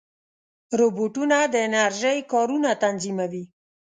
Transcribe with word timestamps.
روبوټونه 0.79 1.37
د 1.53 1.55
انرژۍ 1.67 2.17
کارونه 2.31 2.69
تنظیموي. 2.83 3.43